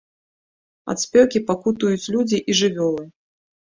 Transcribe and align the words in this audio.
Ад 0.93 1.01
спёкі 1.03 1.43
пакутуюць 1.51 2.11
людзі 2.17 2.43
і 2.51 2.59
жывёлы. 2.65 3.03